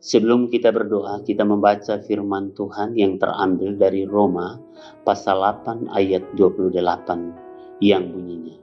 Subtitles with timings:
[0.00, 4.56] Sebelum kita berdoa, kita membaca firman Tuhan yang terambil dari Roma
[5.04, 8.56] pasal 8 ayat 28 yang bunyinya.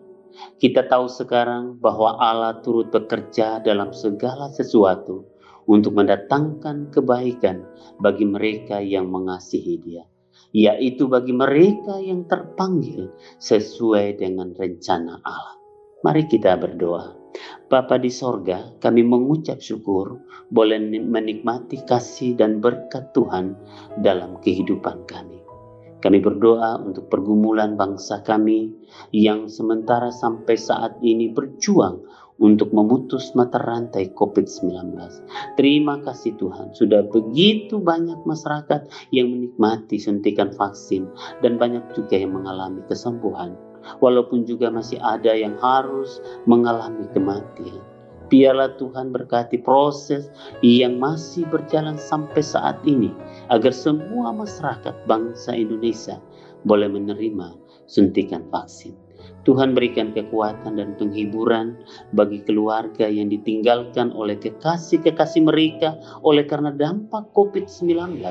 [0.58, 5.30] Kita tahu sekarang bahwa Allah turut bekerja dalam segala sesuatu
[5.70, 7.62] untuk mendatangkan kebaikan
[8.02, 10.10] bagi mereka yang mengasihi Dia,
[10.58, 15.58] yaitu bagi mereka yang terpanggil sesuai dengan rencana Allah.
[16.02, 17.14] Mari kita berdoa.
[17.68, 23.60] Bapa di sorga, kami mengucap syukur boleh menikmati kasih dan berkat Tuhan
[24.00, 25.44] dalam kehidupan kami.
[26.00, 28.72] Kami berdoa untuk pergumulan bangsa kami
[29.12, 34.94] yang sementara sampai saat ini berjuang untuk memutus mata rantai COVID-19.
[35.58, 41.10] Terima kasih Tuhan, sudah begitu banyak masyarakat yang menikmati suntikan vaksin
[41.42, 43.58] dan banyak juga yang mengalami kesembuhan
[44.04, 47.80] walaupun juga masih ada yang harus mengalami kematian.
[48.28, 50.28] Biarlah Tuhan berkati proses
[50.60, 53.08] yang masih berjalan sampai saat ini,
[53.48, 56.20] agar semua masyarakat bangsa Indonesia
[56.68, 57.56] boleh menerima
[57.88, 59.07] suntikan vaksin.
[59.44, 61.78] Tuhan berikan kekuatan dan penghiburan
[62.14, 68.22] bagi keluarga yang ditinggalkan oleh kekasih-kekasih mereka oleh karena dampak COVID-19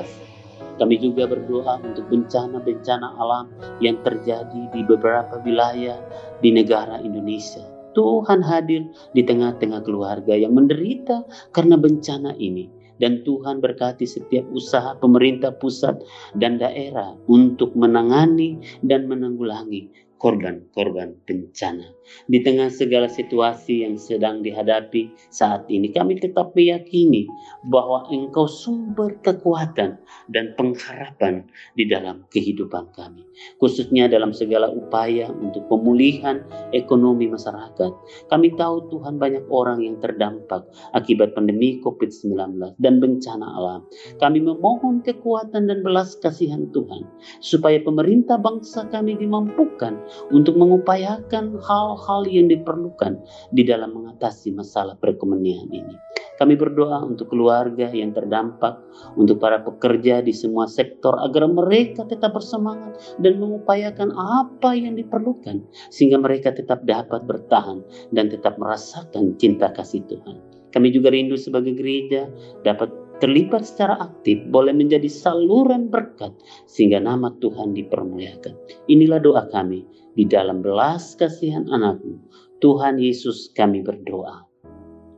[0.77, 3.49] kami juga berdoa untuk bencana-bencana alam
[3.81, 5.97] yang terjadi di beberapa wilayah
[6.41, 7.65] di negara Indonesia.
[7.97, 8.85] Tuhan hadir
[9.17, 12.69] di tengah-tengah keluarga yang menderita karena bencana ini.
[12.97, 16.01] Dan Tuhan berkati setiap usaha pemerintah pusat
[16.33, 21.93] dan daerah untuk menangani dan menanggulangi korban-korban bencana.
[22.25, 27.27] Di tengah segala situasi yang sedang dihadapi saat ini, kami tetap meyakini
[27.67, 29.99] bahwa Engkau sumber kekuatan
[30.31, 31.45] dan pengharapan
[31.75, 33.27] di dalam kehidupan kami,
[33.59, 36.41] khususnya dalam segala upaya untuk pemulihan
[36.71, 37.91] ekonomi masyarakat.
[38.31, 40.63] Kami tahu Tuhan banyak orang yang terdampak
[40.95, 43.81] akibat pandemi COVID-19 dan bencana alam.
[44.17, 47.03] Kami memohon kekuatan dan belas kasihan Tuhan
[47.43, 53.19] supaya pemerintah bangsa kami dimampukan untuk mengupayakan hal-hal yang diperlukan
[53.51, 55.95] di dalam mengatasi masalah perekonomian ini.
[56.37, 58.77] Kami berdoa untuk keluarga yang terdampak,
[59.17, 65.65] untuk para pekerja di semua sektor agar mereka tetap bersemangat dan mengupayakan apa yang diperlukan
[65.89, 67.81] sehingga mereka tetap dapat bertahan
[68.13, 70.37] dan tetap merasakan cinta kasih Tuhan.
[70.69, 72.29] Kami juga rindu sebagai gereja
[72.61, 76.33] dapat terlibat secara aktif boleh menjadi saluran berkat
[76.69, 78.53] sehingga nama Tuhan dipermuliakan.
[78.85, 79.81] Inilah doa kami
[80.13, 82.21] di dalam belas kasihan anakmu.
[82.61, 84.45] Tuhan Yesus kami berdoa.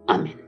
[0.07, 0.38] Amin.